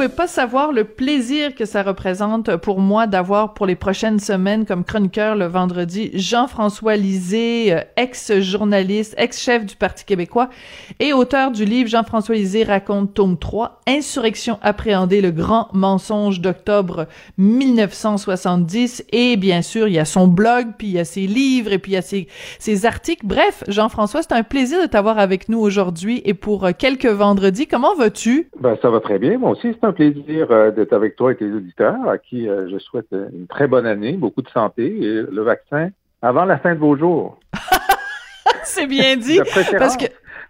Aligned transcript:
Pouvez 0.00 0.08
pas 0.08 0.28
savoir 0.28 0.72
le 0.72 0.84
plaisir 0.84 1.54
que 1.54 1.66
ça 1.66 1.82
représente 1.82 2.56
pour 2.56 2.80
moi 2.80 3.06
d'avoir 3.06 3.52
pour 3.52 3.66
les 3.66 3.74
prochaines 3.74 4.18
semaines 4.18 4.64
comme 4.64 4.82
chroniqueur 4.82 5.36
le 5.36 5.44
vendredi 5.44 6.10
Jean-François 6.14 6.96
Lisée, 6.96 7.74
euh, 7.74 7.82
ex-journaliste, 7.98 9.14
ex-chef 9.18 9.66
du 9.66 9.76
Parti 9.76 10.06
québécois 10.06 10.48
et 11.00 11.12
auteur 11.12 11.50
du 11.50 11.66
livre 11.66 11.90
Jean-François 11.90 12.36
Lisée 12.36 12.64
raconte 12.64 13.12
tome 13.12 13.36
3, 13.36 13.82
Insurrection 13.86 14.58
appréhendée, 14.62 15.20
le 15.20 15.32
grand 15.32 15.68
mensonge 15.74 16.40
d'octobre 16.40 17.06
1970 17.36 19.04
et 19.12 19.36
bien 19.36 19.60
sûr, 19.60 19.86
il 19.86 19.92
y 19.92 19.98
a 19.98 20.06
son 20.06 20.28
blog, 20.28 20.68
puis 20.78 20.86
il 20.86 20.94
y 20.94 20.98
a 20.98 21.04
ses 21.04 21.26
livres 21.26 21.74
et 21.74 21.78
puis 21.78 21.92
il 21.92 21.96
y 21.96 21.98
a 21.98 22.02
ses, 22.02 22.26
ses 22.58 22.86
articles. 22.86 23.26
Bref, 23.26 23.64
Jean-François, 23.68 24.22
c'est 24.22 24.32
un 24.32 24.44
plaisir 24.44 24.80
de 24.80 24.86
t'avoir 24.86 25.18
avec 25.18 25.50
nous 25.50 25.58
aujourd'hui 25.58 26.22
et 26.24 26.32
pour 26.32 26.64
euh, 26.64 26.70
quelques 26.72 27.04
vendredis. 27.04 27.66
Comment 27.66 27.94
vas-tu? 27.94 28.48
Ben, 28.58 28.78
ça 28.80 28.88
va 28.88 29.00
très 29.00 29.18
bien. 29.18 29.36
Moi 29.36 29.50
aussi, 29.50 29.68
c'est 29.78 29.86
un 29.86 29.89
plaisir 29.92 30.50
euh, 30.50 30.70
d'être 30.70 30.92
avec 30.92 31.16
toi 31.16 31.32
et 31.32 31.36
tes 31.36 31.50
auditeurs, 31.50 32.08
à 32.08 32.18
qui 32.18 32.48
euh, 32.48 32.68
je 32.70 32.78
souhaite 32.78 33.06
une 33.12 33.46
très 33.46 33.66
bonne 33.66 33.86
année, 33.86 34.12
beaucoup 34.12 34.42
de 34.42 34.48
santé 34.48 34.84
et 34.86 35.22
le 35.22 35.42
vaccin 35.42 35.90
avant 36.22 36.44
la 36.44 36.58
fin 36.58 36.74
de 36.74 36.80
vos 36.80 36.96
jours. 36.96 37.38
C'est 38.64 38.86
bien 38.86 39.16
dit. 39.16 39.40
parce 39.78 39.96
que 39.96 40.06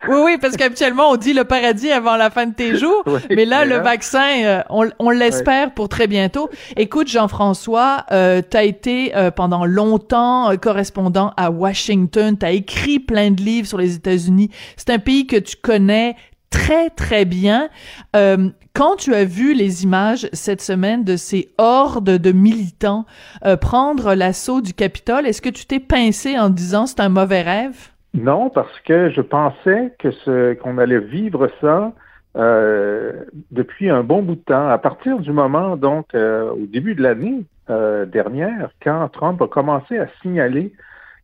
oui, 0.08 0.16
oui, 0.24 0.38
parce 0.40 0.56
qu'habituellement, 0.56 1.10
on 1.10 1.16
dit 1.16 1.34
le 1.34 1.44
paradis 1.44 1.90
avant 1.90 2.16
la 2.16 2.30
fin 2.30 2.46
de 2.46 2.54
tes 2.54 2.76
jours, 2.76 3.04
mais 3.30 3.44
là, 3.44 3.66
le 3.66 3.76
vaccin, 3.76 4.44
euh, 4.44 4.62
on, 4.70 4.88
on 4.98 5.10
l'espère 5.10 5.74
pour 5.74 5.90
très 5.90 6.06
bientôt. 6.06 6.48
Écoute, 6.76 7.08
Jean-François, 7.08 8.06
euh, 8.10 8.40
tu 8.48 8.56
as 8.56 8.64
été 8.64 9.12
pendant 9.36 9.66
longtemps 9.66 10.56
correspondant 10.56 11.32
à 11.36 11.50
Washington, 11.50 12.36
tu 12.38 12.46
as 12.46 12.52
écrit 12.52 12.98
plein 12.98 13.30
de 13.30 13.42
livres 13.42 13.68
sur 13.68 13.78
les 13.78 13.94
États-Unis. 13.94 14.50
C'est 14.76 14.90
un 14.90 14.98
pays 14.98 15.26
que 15.26 15.36
tu 15.36 15.56
connais 15.56 16.16
très, 16.50 16.90
très 16.90 17.24
bien. 17.24 17.68
Euh, 18.14 18.50
quand 18.74 18.96
tu 18.96 19.14
as 19.14 19.24
vu 19.24 19.54
les 19.54 19.84
images 19.84 20.28
cette 20.32 20.60
semaine 20.60 21.04
de 21.04 21.16
ces 21.16 21.48
hordes 21.58 22.18
de 22.18 22.32
militants 22.32 23.06
euh, 23.44 23.56
prendre 23.56 24.14
l'assaut 24.14 24.60
du 24.60 24.74
Capitole, 24.74 25.26
est-ce 25.26 25.42
que 25.42 25.48
tu 25.48 25.66
t'es 25.66 25.80
pincé 25.80 26.38
en 26.38 26.50
disant 26.50 26.86
c'est 26.86 27.00
un 27.00 27.08
mauvais 27.08 27.42
rêve? 27.42 27.88
Non, 28.14 28.50
parce 28.50 28.78
que 28.80 29.10
je 29.10 29.20
pensais 29.20 29.94
que 29.98 30.54
qu'on 30.54 30.78
allait 30.78 30.98
vivre 30.98 31.48
ça 31.60 31.92
euh, 32.36 33.12
depuis 33.50 33.88
un 33.88 34.02
bon 34.02 34.22
bout 34.22 34.34
de 34.34 34.40
temps. 34.40 34.68
À 34.68 34.78
partir 34.78 35.18
du 35.20 35.32
moment, 35.32 35.76
donc, 35.76 36.06
au 36.14 36.66
début 36.66 36.94
de 36.94 37.02
l'année 37.02 37.44
dernière, 37.68 38.70
quand 38.82 39.08
Trump 39.10 39.40
a 39.42 39.46
commencé 39.46 39.96
à 39.98 40.08
signaler 40.22 40.72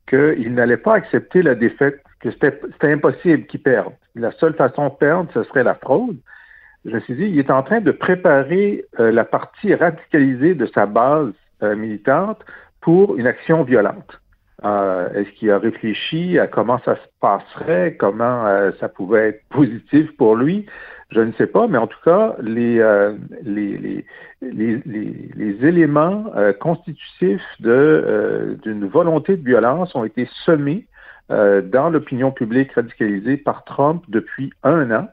qu'il 0.08 0.55
n'allait 0.55 0.77
pas 0.77 0.94
accepter 0.94 1.42
la 1.42 1.56
défaite, 1.56 2.00
c'était 2.30 2.92
impossible 2.92 3.46
qu'il 3.46 3.62
perde 3.62 3.92
la 4.16 4.32
seule 4.32 4.55
façon 4.55 4.88
de 4.88 4.94
perdre, 4.94 5.30
ce 5.34 5.42
serait 5.44 5.62
la 5.62 5.74
fraude. 5.74 6.16
Je 6.84 6.94
me 6.94 7.00
suis 7.00 7.14
dit, 7.14 7.24
il 7.24 7.38
est 7.38 7.50
en 7.50 7.62
train 7.62 7.80
de 7.80 7.91
préparer 7.91 8.84
euh, 9.00 9.10
la 9.12 9.24
partie 9.24 9.74
radicalisée 9.74 10.55
de 10.55 10.66
sa 10.66 10.86
base 10.86 11.33
euh, 11.62 11.77
militante 11.77 12.41
pour 12.80 13.16
une 13.16 13.27
action 13.27 13.62
violente. 13.62 14.20
Euh, 14.64 15.12
est-ce 15.12 15.30
qu'il 15.33 15.50
a 15.50 15.58
réfléchi 15.58 16.38
à 16.38 16.46
comment 16.46 16.80
ça 16.84 16.96
se 16.96 17.06
passerait, 17.20 17.96
comment 17.98 18.44
ça 18.80 18.88
pouvait 18.88 19.28
être 19.28 19.42
positif 19.50 20.16
pour 20.16 20.36
lui? 20.36 20.66
Je 21.11 21.20
ne 21.20 21.33
sais 21.33 21.46
pas, 21.46 21.68
mais 21.68 21.78
en 21.78 21.86
tout 21.86 22.00
cas, 22.05 22.34
les, 22.40 22.78
les, 23.44 24.05
les, 24.42 24.83
les, 24.84 25.66
éléments 25.66 26.33
constitutifs 26.58 27.44
d'une 27.61 28.88
volonté 28.88 29.36
de 29.36 29.44
violence 29.44 29.94
ont 29.94 30.05
été 30.05 30.28
semés 30.44 30.84
euh, 31.30 31.62
dans 31.62 31.91
l'opinion 31.91 32.30
publique 32.30 32.72
radicalisée 32.72 33.36
par 33.36 33.64
Trump 33.64 34.05
depuis 34.08 34.52
un 34.62 34.91
an. 34.91 35.08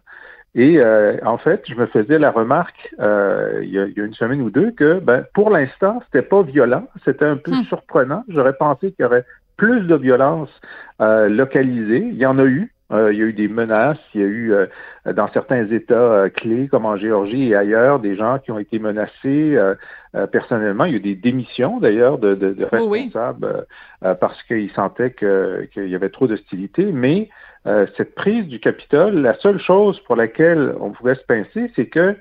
Et 0.55 0.77
euh, 0.77 1.17
en 1.25 1.39
fait, 1.39 1.63
je 1.67 1.73
me 1.73 1.87
faisais 1.87 2.19
la 2.19 2.29
remarque 2.29 2.93
euh, 2.99 3.61
il, 3.63 3.71
y 3.71 3.79
a, 3.79 3.85
une 3.85 4.13
semaine 4.13 4.41
ou 4.41 4.51
deux 4.51 4.71
que 4.71 4.99
ben, 4.99 5.25
pour 5.33 5.49
l'instant, 5.49 6.03
c'était 6.05 6.27
pas 6.27 6.43
violent, 6.43 6.87
c'était 7.03 7.25
un 7.25 7.37
peu 7.37 7.51
hmm. 7.51 7.63
surprenant. 7.63 8.23
J'aurais 8.27 8.53
pensé 8.53 8.91
qu'il 8.91 9.03
y 9.03 9.05
aurait 9.05 9.25
plus 9.57 9.81
de 9.81 9.95
violence 9.95 10.49
localisée. 10.99 12.07
Il 12.11 12.17
y 12.17 12.25
en 12.25 12.39
a 12.39 12.45
eu, 12.45 12.71
euh, 12.82 12.82
il 13.11 13.17
y 13.17 13.21
a 13.21 13.25
eu 13.25 13.33
des 13.33 13.47
menaces, 13.47 13.97
il 14.13 14.21
y 14.21 14.23
a 14.23 14.27
eu 14.27 14.53
euh, 14.53 14.67
dans 15.13 15.27
certains 15.29 15.65
États 15.67 15.95
euh, 15.95 16.29
clés 16.29 16.67
comme 16.67 16.85
en 16.85 16.97
Géorgie 16.97 17.49
et 17.49 17.55
ailleurs 17.55 17.99
des 17.99 18.15
gens 18.15 18.39
qui 18.39 18.51
ont 18.51 18.59
été 18.59 18.79
menacés 18.79 19.57
personnellement. 20.31 20.85
Il 20.85 20.91
y 20.91 20.95
a 20.95 20.97
eu 20.97 21.01
des 21.01 21.15
démissions 21.15 21.79
d'ailleurs 21.79 22.19
de, 22.19 22.35
de, 22.35 22.53
de, 22.53 22.65
responsables 22.65 23.65
parce 24.19 24.41
qu'ils 24.43 24.71
sentaient 24.71 25.11
qu'il 25.11 25.87
y 25.87 25.95
avait 25.95 26.09
trop 26.09 26.27
d'hostilité. 26.27 26.91
Mais 26.91 27.29
cette 27.97 28.13
prise 28.13 28.47
du 28.47 28.59
Capitole, 28.59 29.15
la 29.15 29.33
seule 29.39 29.59
chose 29.59 29.99
pour 30.01 30.15
laquelle 30.15 30.75
on 30.79 30.91
pouvait 30.91 31.15
se 31.15 31.23
pincer, 31.23 31.71
c'est 31.75 31.87
que 31.87 32.15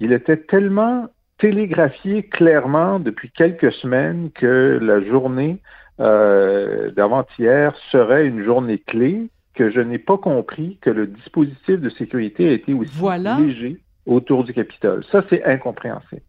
il 0.00 0.12
était 0.12 0.38
tellement 0.38 1.08
télégraphié 1.38 2.22
clairement 2.22 2.98
depuis 2.98 3.30
quelques 3.30 3.72
semaines 3.72 4.30
que 4.34 4.78
la 4.80 5.02
journée 5.02 5.58
d'avant-hier 5.98 7.74
serait 7.90 8.26
une 8.26 8.42
journée 8.42 8.78
clé 8.78 9.28
que 9.54 9.70
je 9.70 9.80
n'ai 9.80 9.98
pas 9.98 10.18
compris 10.18 10.78
que 10.80 10.90
le 10.90 11.06
dispositif 11.06 11.80
de 11.80 11.88
sécurité 11.90 12.48
a 12.48 12.52
été 12.52 12.74
aussi 12.74 12.98
léger 13.38 13.80
autour 14.06 14.44
du 14.44 14.52
Capitole. 14.52 15.04
Ça, 15.10 15.24
c'est 15.30 15.44
incompréhensible. 15.44 16.22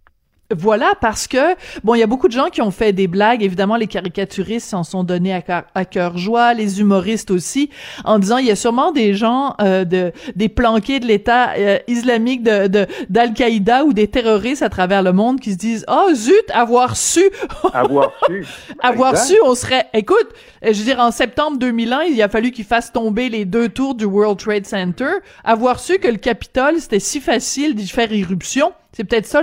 Voilà, 0.53 0.93
parce 1.01 1.27
que, 1.27 1.55
bon, 1.83 1.95
il 1.95 1.99
y 1.99 2.03
a 2.03 2.07
beaucoup 2.07 2.27
de 2.27 2.33
gens 2.33 2.49
qui 2.49 2.61
ont 2.61 2.69
fait 2.69 2.93
des 2.93 3.07
blagues. 3.07 3.41
Évidemment, 3.41 3.77
les 3.77 3.87
caricaturistes 3.87 4.69
s'en 4.69 4.83
sont 4.83 5.03
donnés 5.03 5.33
à 5.33 5.85
cœur, 5.85 6.17
joie, 6.19 6.53
les 6.53 6.79
humoristes 6.79 7.31
aussi, 7.31 7.71
en 8.03 8.19
disant, 8.19 8.37
il 8.37 8.45
y 8.45 8.51
a 8.51 8.55
sûrement 8.55 8.91
des 8.91 9.15
gens, 9.15 9.55
euh, 9.59 9.85
de, 9.85 10.11
des 10.35 10.47
planqués 10.47 10.99
de 10.99 11.07
l'État 11.07 11.53
euh, 11.57 11.79
islamique 11.87 12.43
de, 12.43 12.85
d'Al-Qaïda 13.09 13.85
ou 13.85 13.93
des 13.93 14.07
terroristes 14.07 14.61
à 14.61 14.69
travers 14.69 15.01
le 15.01 15.13
monde 15.13 15.39
qui 15.39 15.51
se 15.51 15.57
disent, 15.57 15.83
oh 15.89 16.13
zut, 16.13 16.35
avoir 16.53 16.95
su. 16.95 17.23
avoir 17.73 18.11
su. 18.27 18.45
avoir 18.83 19.17
su, 19.17 19.33
on 19.43 19.55
serait, 19.55 19.87
écoute, 19.93 20.27
je 20.61 20.77
veux 20.77 20.85
dire, 20.85 20.99
en 20.99 21.09
septembre 21.09 21.57
2001, 21.57 22.03
il 22.03 22.21
a 22.21 22.29
fallu 22.29 22.51
qu'ils 22.51 22.65
fassent 22.65 22.91
tomber 22.91 23.29
les 23.29 23.45
deux 23.45 23.69
tours 23.69 23.95
du 23.95 24.05
World 24.05 24.37
Trade 24.37 24.67
Center. 24.67 25.09
Avoir 25.43 25.79
su 25.79 25.97
que 25.97 26.07
le 26.07 26.17
Capitole, 26.17 26.79
c'était 26.79 26.99
si 26.99 27.19
facile 27.19 27.73
d'y 27.73 27.87
faire 27.87 28.13
irruption 28.13 28.73
c'est 28.95 29.03
peut-être 29.03 29.25
ça 29.25 29.41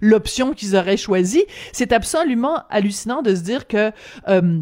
l'option 0.00 0.54
qu'ils 0.54 0.76
auraient 0.76 0.96
choisie. 0.96 1.44
C'est 1.72 1.92
absolument 1.92 2.62
hallucinant 2.70 3.22
de 3.22 3.34
se 3.34 3.42
dire 3.42 3.66
que 3.66 3.90
euh, 4.28 4.60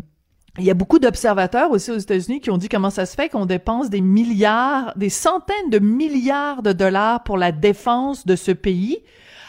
il 0.58 0.64
y 0.64 0.70
a 0.70 0.74
beaucoup 0.74 0.98
d'observateurs 0.98 1.70
aussi 1.70 1.90
aux 1.90 1.98
États-Unis 1.98 2.40
qui 2.40 2.50
ont 2.50 2.56
dit 2.56 2.70
comment 2.70 2.88
ça 2.88 3.04
se 3.04 3.14
fait 3.14 3.28
qu'on 3.28 3.44
dépense 3.44 3.90
des 3.90 4.00
milliards, 4.00 4.94
des 4.96 5.10
centaines 5.10 5.68
de 5.70 5.78
milliards 5.78 6.62
de 6.62 6.72
dollars 6.72 7.24
pour 7.24 7.36
la 7.36 7.52
défense 7.52 8.26
de 8.26 8.36
ce 8.36 8.52
pays, 8.52 9.00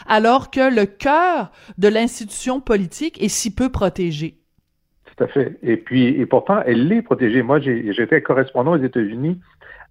alors 0.06 0.50
que 0.50 0.74
le 0.74 0.84
cœur 0.84 1.50
de 1.78 1.88
l'institution 1.88 2.60
politique 2.60 3.22
est 3.22 3.28
si 3.28 3.54
peu 3.54 3.70
protégé. 3.70 4.36
Tout 5.16 5.24
à 5.24 5.28
fait. 5.28 5.58
Et 5.62 5.78
puis, 5.78 6.08
et 6.08 6.26
pourtant, 6.26 6.60
elle 6.66 6.88
l'est 6.88 7.00
protégée. 7.00 7.42
Moi, 7.42 7.58
j'étais 7.58 8.20
correspondant 8.20 8.72
aux 8.72 8.84
États-Unis 8.84 9.40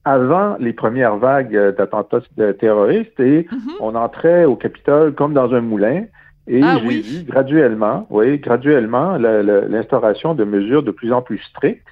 avant 0.08 0.56
les 0.60 0.74
premières 0.74 1.18
vagues 1.18 1.76
d'attentats 1.78 2.22
terroristes 2.60 3.20
et 3.20 3.48
mhm. 3.52 3.74
on 3.82 3.96
entrait 3.96 4.46
au 4.46 4.56
Capitole 4.56 5.14
comme 5.14 5.34
dans 5.34 5.54
un 5.54 5.62
moulin. 5.62 6.06
Et 6.48 6.62
ah 6.64 6.78
j'ai 6.82 7.02
vu 7.02 7.24
graduellement, 7.26 8.08
oui, 8.10 8.38
graduellement, 8.40 9.18
l'instauration 9.18 10.34
de 10.34 10.46
mesures 10.46 10.82
de 10.82 10.92
plus 10.92 11.12
en 11.12 11.22
plus 11.22 11.40
strictes. 11.40 11.88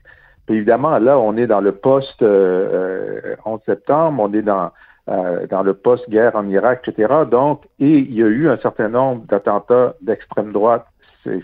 évidemment, 0.47 0.97
là, 0.97 1.19
on 1.19 1.35
est 1.35 1.47
dans 1.47 1.59
le 1.59 1.73
post 1.73 2.21
11 2.21 2.27
euh, 2.29 3.35
septembre, 3.65 4.23
on 4.23 4.33
est 4.33 4.41
dans 4.41 4.71
euh, 5.07 5.45
dans 5.47 5.61
le 5.61 5.75
post-guerre 5.75 6.35
en 6.35 6.47
Irak, 6.47 6.87
etc. 6.87 7.13
Donc, 7.29 7.61
et 7.79 7.99
il 7.99 8.15
y 8.15 8.23
a 8.23 8.25
eu 8.25 8.49
un 8.49 8.57
certain 8.57 8.89
nombre 8.89 9.23
d'attentats 9.27 9.93
d'extrême 10.01 10.51
droite 10.51 10.87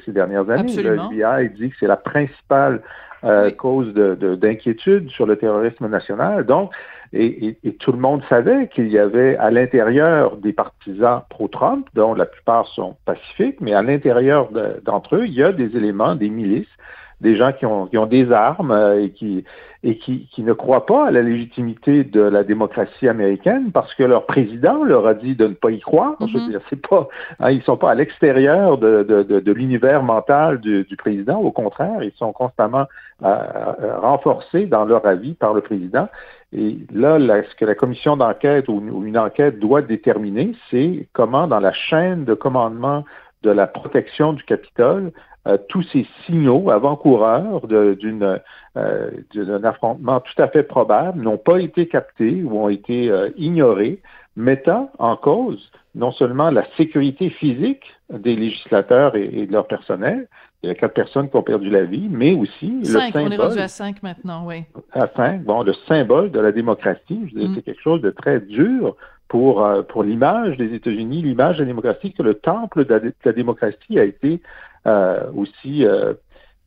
ces, 0.06 0.12
dernières 0.12 0.50
années. 0.50 0.76
Le 0.82 0.96
FBI 0.96 1.50
dit 1.50 1.70
que 1.70 1.76
c'est 1.80 1.88
la 1.88 1.98
principale 1.98 2.82
euh, 3.24 3.52
cause 3.52 3.94
d'inquiétude 3.94 5.10
sur 5.10 5.26
le 5.26 5.36
terrorisme 5.36 5.88
national. 5.88 6.46
Donc, 6.46 6.72
et, 7.14 7.58
tout 7.80 7.92
le 7.92 7.98
monde 7.98 8.24
savait 8.30 8.68
qu'il 8.70 8.88
y 8.88 8.98
avait 8.98 9.36
à 9.38 9.52
l'intérieur 9.52 10.38
des 10.38 10.54
partisans 10.54 11.22
pro-Trump, 11.30 11.88
dont 11.94 12.14
la 12.14 12.26
plupart 12.26 12.68
sont 12.68 12.96
pacifiques, 13.06 13.60
mais 13.60 13.74
à 13.74 13.82
l'intérieur 13.82 14.50
d'entre 14.84 15.18
eux, 15.18 15.26
il 15.26 15.34
y 15.34 15.44
a 15.44 15.52
des 15.52 15.76
éléments, 15.76 16.16
des 16.16 16.30
milices, 16.30 16.68
des 17.22 17.36
gens 17.36 17.54
qui 17.54 17.66
ont, 17.66 17.88
qui 17.88 17.98
ont 17.98 18.08
des 18.08 18.32
armes 18.32 18.72
euh, 18.72 19.04
et 19.04 19.12
qui 19.12 19.44
et 19.84 19.98
qui, 19.98 20.28
qui, 20.32 20.44
ne 20.44 20.54
croient 20.54 20.86
pas 20.86 21.08
à 21.08 21.12
la 21.12 21.24
légitimité 21.24 22.04
de 22.04 22.22
la 22.22 22.44
démocratie 22.44 23.08
américaine 23.08 23.72
parce 23.72 23.92
que 23.96 24.04
leur 24.04 24.28
président 24.28 24.84
leur 24.84 25.08
a 25.08 25.16
dit 25.16 25.36
de 25.36 25.48
ne 25.48 25.54
pas 25.54 25.72
y 25.72 25.80
croire. 25.80 26.18
Je 26.20 26.26
veux 26.26 26.40
mm-hmm. 26.40 26.50
dire, 26.50 26.62
c'est 26.70 26.88
pas, 26.88 27.08
hein, 27.40 27.50
ils 27.50 27.64
sont 27.64 27.78
pas 27.78 27.90
à 27.90 27.96
l'extérieur 27.96 28.78
de, 28.78 29.02
de, 29.02 29.24
de, 29.24 29.40
de 29.40 29.52
l'univers 29.52 30.04
mental 30.04 30.60
du, 30.60 30.84
du, 30.84 30.96
président. 30.98 31.40
Au 31.40 31.52
contraire, 31.52 32.04
ils 32.04 32.12
sont 32.12 32.32
constamment 32.32 32.86
euh, 33.24 33.28
euh, 33.82 33.98
renforcés 33.98 34.68
dans 34.68 34.86
leur 34.86 35.04
avis 35.08 35.34
par 35.34 35.56
le 35.56 35.62
président. 35.62 36.08
Et 36.54 36.78
là, 36.94 37.18
ce 37.18 37.56
que 37.56 37.66
la 37.66 37.76
commission 37.76 38.18
d'enquête 38.18 38.68
ou, 38.68 39.04
une 39.04 39.18
enquête 39.18 39.58
doit 39.58 39.82
déterminer, 39.82 40.54
c'est 40.70 41.08
comment 41.14 41.48
dans 41.48 41.60
la 41.60 41.74
chaîne 41.74 42.26
de 42.26 42.36
commandement 42.36 43.04
de 43.42 43.50
la 43.50 43.66
protection 43.66 44.34
du 44.34 44.44
Capitole, 44.44 45.12
euh, 45.48 45.58
tous 45.70 45.82
ces 45.92 46.06
signaux 46.28 46.70
avant-coureurs 46.70 47.66
d'une 47.66 48.40
euh, 48.78 49.10
d'un 49.34 49.64
affrontement 49.64 50.20
tout 50.20 50.40
à 50.40 50.48
fait 50.48 50.62
probable 50.62 51.20
n'ont 51.24 51.40
pas 51.40 51.60
été 51.60 51.88
captés 51.88 52.44
ou 52.44 52.60
ont 52.60 52.70
été 52.70 53.10
euh, 53.10 53.32
ignorés, 53.38 54.02
mettant 54.36 54.92
en 55.00 55.16
cause 55.16 55.72
non 55.96 56.12
seulement 56.12 56.52
la 56.52 56.64
sécurité 56.78 57.32
physique 57.32 57.84
des 58.12 58.36
législateurs 58.36 59.16
et, 59.16 59.48
de 59.48 59.52
leur 59.52 59.66
personnel, 59.66 60.28
il 60.62 60.68
y 60.68 60.72
a 60.72 60.76
quatre 60.76 60.94
personnes 60.94 61.28
qui 61.28 61.36
ont 61.36 61.44
perdu 61.44 61.72
la 61.72 61.86
vie, 61.86 62.08
mais 62.08 62.34
aussi 62.34 62.72
le 62.80 62.86
symbole. 62.86 63.24
On 63.26 63.32
est 63.32 63.38
rendu 63.38 63.60
à 63.60 63.68
cinq 63.68 64.04
maintenant, 64.04 64.46
oui. 64.46 64.64
À 64.94 65.08
cinq, 65.16 65.44
bon, 65.44 65.64
le 65.64 65.74
symbole 65.88 66.30
de 66.30 66.40
la 66.40 66.52
démocratie. 66.52 67.20
Mm. 67.34 67.56
C'est 67.56 67.62
quelque 67.64 67.82
chose 67.82 68.02
de 68.02 68.12
très 68.12 68.42
dur 68.42 68.96
pour, 69.28 69.68
pour 69.90 70.04
l'image 70.04 70.56
des 70.58 70.76
États-Unis, 70.76 71.24
l'image 71.24 71.58
de 71.58 71.64
la 71.64 71.68
démocratie, 71.68 72.14
que 72.14 72.22
le 72.22 72.36
temple 72.36 72.86
de 72.86 73.14
la 73.26 73.34
démocratie 73.34 73.98
a 73.98 74.04
été 74.04 74.34
euh, 74.34 74.38
aussi 74.86 75.86
euh, 75.86 76.14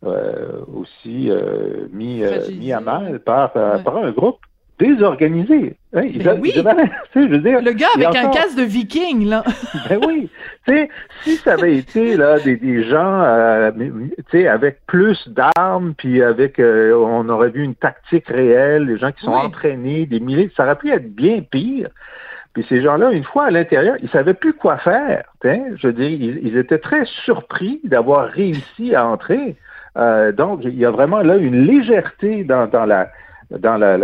euh, 0.04 0.60
aussi 0.74 1.30
mis, 1.92 2.22
mis 2.58 2.72
à 2.72 2.80
mal 2.80 3.20
par, 3.20 3.52
par 3.52 3.96
un 3.96 4.10
groupe 4.10 4.38
désorganisé. 4.78 5.76
Hein, 5.94 6.02
ben 6.22 6.38
oui. 6.42 6.52
je 7.14 7.20
veux 7.20 7.38
dire, 7.38 7.62
le 7.62 7.72
gars 7.72 7.86
avec 7.94 8.14
un 8.14 8.28
casque 8.30 8.58
de 8.58 8.64
viking, 8.64 9.28
là. 9.28 9.44
ben 9.88 10.00
oui. 10.04 10.28
sais, 10.66 10.90
si 11.22 11.36
ça 11.36 11.52
avait 11.52 11.76
été 11.76 12.16
là 12.16 12.40
des, 12.40 12.56
des 12.56 12.82
gens 12.84 13.22
euh, 13.22 13.70
avec 14.48 14.84
plus 14.86 15.28
d'armes, 15.28 15.94
puis 15.96 16.22
avec 16.22 16.58
on 16.58 17.28
aurait 17.28 17.50
vu 17.50 17.62
une 17.62 17.76
tactique 17.76 18.28
réelle, 18.28 18.86
des 18.86 18.98
gens 18.98 19.12
qui 19.12 19.24
sont 19.24 19.32
entraînés, 19.32 20.06
des 20.06 20.20
milliers, 20.20 20.50
ça 20.56 20.64
aurait 20.64 20.76
pu 20.76 20.90
être 20.90 21.14
bien 21.14 21.40
pire. 21.40 21.88
Puis 22.54 22.64
ces 22.68 22.82
gens-là, 22.82 23.10
une 23.10 23.24
fois 23.24 23.46
à 23.46 23.50
l'intérieur, 23.50 23.96
ils 24.00 24.08
savaient 24.10 24.34
plus 24.34 24.54
quoi 24.54 24.78
faire. 24.78 25.24
Je 25.42 25.86
veux 25.86 25.92
dire, 25.92 26.08
ils, 26.08 26.56
étaient 26.56 26.78
très 26.78 27.04
surpris 27.04 27.80
d'avoir 27.84 28.28
réussi 28.28 28.94
à 28.94 29.06
entrer. 29.06 29.56
Euh, 29.96 30.30
donc, 30.32 30.60
il 30.62 30.78
y 30.78 30.84
a 30.84 30.90
vraiment 30.90 31.20
là 31.22 31.36
une 31.36 31.66
légèreté 31.66 32.44
dans, 32.44 32.66
dans 32.66 32.86
la 32.86 33.10
dans 33.50 33.76
la, 33.76 33.98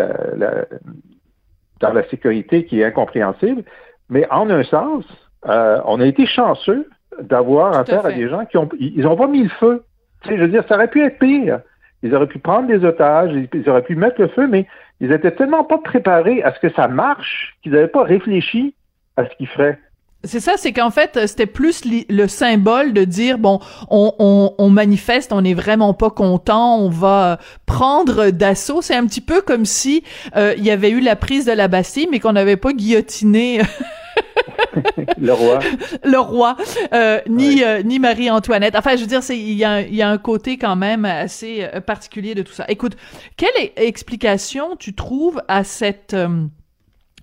dans 1.80 1.92
la 1.92 2.08
sécurité 2.08 2.66
qui 2.66 2.80
est 2.80 2.84
incompréhensible. 2.84 3.62
Mais 4.10 4.26
en 4.30 4.50
un 4.50 4.62
sens, 4.64 5.04
euh, 5.46 5.80
on 5.86 6.00
a 6.00 6.06
été 6.06 6.26
chanceux 6.26 6.88
d'avoir 7.20 7.76
affaire 7.76 8.04
à, 8.04 8.12
des 8.12 8.28
gens 8.28 8.44
qui 8.44 8.58
ont 8.58 8.68
ils 8.78 9.06
ont 9.06 9.16
pas 9.16 9.28
mis 9.28 9.44
le 9.44 9.48
feu. 9.48 9.84
Tu 10.22 10.28
sais, 10.28 10.36
je 10.36 10.42
veux 10.42 10.48
dire, 10.48 10.64
ça 10.68 10.74
aurait 10.74 10.88
pu 10.88 11.02
être 11.04 11.18
pire. 11.18 11.60
Ils 12.02 12.14
auraient 12.14 12.26
pu 12.26 12.38
prendre 12.38 12.68
des 12.68 12.84
otages, 12.84 13.30
ils 13.52 13.68
auraient 13.68 13.82
pu 13.82 13.94
mettre 13.94 14.20
le 14.20 14.28
feu, 14.28 14.46
mais 14.46 14.66
ils 15.00 15.12
étaient 15.12 15.32
tellement 15.32 15.64
pas 15.64 15.78
préparés 15.78 16.42
à 16.42 16.54
ce 16.54 16.60
que 16.60 16.72
ça 16.72 16.88
marche 16.88 17.56
qu'ils 17.62 17.72
n'avaient 17.72 17.88
pas 17.88 18.04
réfléchi 18.04 18.74
à 19.16 19.24
ce 19.24 19.36
qu'ils 19.36 19.48
feraient. 19.48 19.78
C'est 20.22 20.40
ça, 20.40 20.52
c'est 20.58 20.72
qu'en 20.72 20.90
fait, 20.90 21.18
c'était 21.26 21.46
plus 21.46 21.82
le 22.10 22.26
symbole 22.26 22.92
de 22.92 23.04
dire 23.04 23.38
bon, 23.38 23.58
on, 23.88 24.68
manifeste, 24.68 25.32
on 25.32 25.40
n'est 25.40 25.54
vraiment 25.54 25.94
pas 25.94 26.10
content, 26.10 26.78
on 26.78 26.90
va 26.90 27.38
prendre 27.64 28.28
d'assaut. 28.28 28.82
C'est 28.82 28.94
un 28.94 29.06
petit 29.06 29.22
peu 29.22 29.40
comme 29.40 29.64
si 29.64 30.04
euh, 30.36 30.52
il 30.58 30.64
y 30.64 30.70
avait 30.70 30.90
eu 30.90 31.00
la 31.00 31.16
prise 31.16 31.46
de 31.46 31.52
la 31.52 31.68
Bastille, 31.68 32.06
mais 32.10 32.20
qu'on 32.20 32.34
n'avait 32.34 32.58
pas 32.58 32.74
guillotiné 32.74 33.62
le 35.18 35.32
roi. 35.32 35.58
Le 36.04 36.18
roi, 36.18 36.56
euh, 36.94 37.20
ni 37.28 37.62
euh, 37.62 37.82
ni 37.82 37.98
Marie-Antoinette. 37.98 38.76
Enfin, 38.76 38.96
je 38.96 39.02
veux 39.02 39.06
dire, 39.06 39.22
c'est 39.22 39.38
il 39.38 39.54
y 39.54 39.64
a, 39.64 39.80
y 39.82 40.02
a 40.02 40.08
un 40.08 40.18
côté 40.18 40.58
quand 40.58 40.76
même 40.76 41.04
assez 41.04 41.64
euh, 41.74 41.80
particulier 41.80 42.34
de 42.34 42.42
tout 42.42 42.52
ça. 42.52 42.64
Écoute, 42.68 42.96
quelle 43.36 43.70
explication 43.76 44.76
tu 44.76 44.94
trouves 44.94 45.42
à 45.48 45.64
cette 45.64 46.16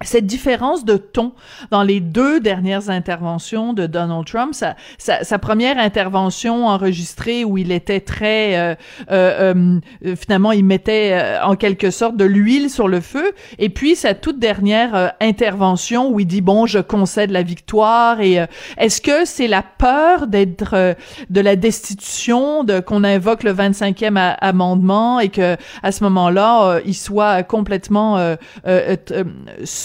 cette 0.04 0.28
différence 0.28 0.86
de 0.86 0.96
ton 0.98 1.34
dans 1.72 1.82
les 1.82 2.00
deux 2.00 2.40
dernières 2.40 2.92
interventions 2.92 3.74
de 3.74 3.88
Donald 3.88 4.26
Trump, 4.26 4.54
sa, 4.54 4.76
sa, 5.00 5.40
première 5.40 5.80
intervention 5.80 6.68
enregistrée 6.68 7.44
où 7.44 7.58
il 7.58 7.72
était 7.72 8.00
très, 8.00 8.58
euh, 8.58 8.76
euh, 9.12 9.80
euh 10.06 10.16
finalement, 10.16 10.52
il 10.52 10.64
mettait 10.64 11.14
euh, 11.14 11.44
en 11.44 11.56
quelque 11.56 11.90
sorte 11.90 12.16
de 12.16 12.26
l'huile 12.26 12.70
sur 12.70 12.88
le 12.88 13.02
feu, 13.02 13.32
et 13.58 13.70
puis 13.70 13.96
sa 13.96 14.14
toute 14.14 14.38
dernière 14.38 15.14
intervention 15.20 16.12
où 16.12 16.20
il 16.20 16.28
dit 16.28 16.42
bon, 16.42 16.68
je 16.68 16.80
concède 16.80 17.32
la 17.32 17.42
victoire. 17.42 18.22
Et 18.22 18.46
est-ce 18.78 19.02
que 19.02 19.26
c'est 19.26 19.48
la 19.48 19.64
peur 19.64 20.28
d'être 20.28 20.96
de 21.30 21.42
la 21.42 21.56
destitution, 21.56 22.64
de 22.64 22.80
qu'on 22.80 23.04
invoque 23.04 23.44
le 23.44 23.54
25e 23.54 24.36
amendement 24.42 25.20
et 25.20 25.30
que 25.30 25.58
à 25.82 25.92
ce 25.92 26.04
moment-là, 26.04 26.80
il 26.86 26.96
soit 26.96 27.44
complètement 27.44 28.36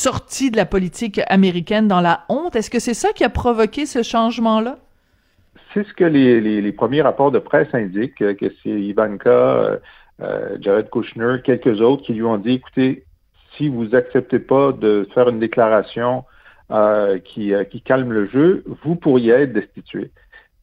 sorti 0.03 0.51
de 0.51 0.57
la 0.57 0.67
politique 0.67 1.21
américaine 1.29 1.87
dans 1.87 2.01
la 2.01 2.25
honte? 2.29 2.57
Est-ce 2.57 2.71
que 2.71 2.81
c'est 2.81 2.95
ça 2.95 3.13
qui 3.13 3.23
a 3.23 3.29
provoqué 3.29 3.87
ce 3.87 4.03
changement-là? 4.03 4.79
C'est 5.73 5.87
ce 5.87 5.93
que 5.95 6.05
les, 6.05 6.73
premiers 6.73 7.03
rapports 7.03 7.31
de 7.31 7.39
presse 7.39 7.69
indiquent, 7.73 8.21
euh, 8.21 8.35
que 8.35 8.47
c'est 8.63 8.71
Ivanka, 8.71 9.31
euh, 9.31 9.77
euh, 10.21 10.57
Jared 10.61 10.91
Kushner, 10.91 11.37
quelques 11.45 11.81
autres 11.81 12.03
qui 12.03 12.15
lui 12.15 12.25
ont 12.25 12.37
dit, 12.37 12.55
écoutez, 12.55 13.05
si 13.57 13.69
vous 13.69 13.95
acceptez 13.95 14.41
pas 14.41 14.73
de 14.73 15.09
faire 15.15 15.29
une 15.29 15.39
déclaration 15.39 16.25
qui, 17.25 17.53
calme 17.85 18.13
le 18.13 18.27
jeu, 18.27 18.65
vous 18.83 18.97
pourriez 18.97 19.33
être 19.33 19.53
destitué. 19.53 20.11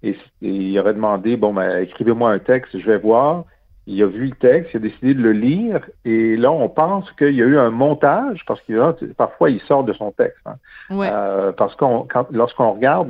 Et, 0.01 0.17
et 0.41 0.49
il 0.49 0.79
aurait 0.79 0.95
demandé, 0.95 1.37
bon, 1.37 1.53
ben, 1.53 1.83
écrivez-moi 1.83 2.31
un 2.31 2.39
texte, 2.39 2.77
je 2.77 2.85
vais 2.85 2.97
voir 2.97 3.45
il 3.89 4.03
a 4.03 4.05
vu 4.05 4.27
le 4.27 4.35
texte, 4.35 4.71
il 4.73 4.77
a 4.77 4.79
décidé 4.81 5.13
de 5.15 5.21
le 5.21 5.31
lire, 5.31 5.81
et 6.05 6.37
là, 6.37 6.51
on 6.51 6.69
pense 6.69 7.11
qu'il 7.13 7.33
y 7.33 7.41
a 7.41 7.45
eu 7.45 7.57
un 7.57 7.71
montage, 7.71 8.43
parce 8.45 8.61
que 8.61 8.91
parfois, 9.13 9.49
il 9.49 9.59
sort 9.61 9.83
de 9.83 9.93
son 9.93 10.11
texte. 10.11 10.45
Hein. 10.45 10.55
Euh, 10.91 11.51
parce 11.51 11.75
qu'on, 11.75 12.07
lorsqu'on 12.31 12.73
regarde 12.73 13.09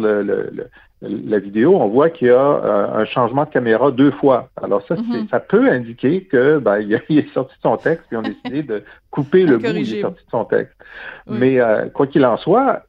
la 1.02 1.40
vidéo, 1.40 1.76
on 1.76 1.90
voit 1.90 2.10
qu'il 2.10 2.28
y 2.28 2.32
a 2.32 2.40
euh, 2.40 2.88
un 2.94 3.04
changement 3.04 3.44
de 3.44 3.50
caméra 3.50 3.92
deux 3.92 4.12
fois. 4.12 4.50
Alors 4.62 4.82
ça, 4.88 4.96
mm-hmm. 4.96 5.30
ça 5.30 5.42
peut 5.42 5.70
indiquer 5.70 6.24
que 6.24 6.60
ben, 6.60 6.80
il, 7.10 7.20
est 7.20 7.34
sorti 7.34 7.54
de 7.58 7.62
son 7.62 7.76
texte, 7.76 8.06
puis 8.08 8.16
on 8.16 8.24
a 8.24 8.30
décidé 8.30 8.64
de 8.64 8.84
couper 9.12 9.44
le 9.44 9.58
bout, 9.58 9.68
il 9.68 9.98
est 9.98 10.02
sorti 10.02 10.24
de 10.24 10.32
son 10.32 10.46
texte. 10.46 10.76
Mais 11.28 11.60
euh, 11.60 11.90
quoi 11.90 12.08
qu'il 12.08 12.26
en 12.26 12.38
soit, 12.38 12.84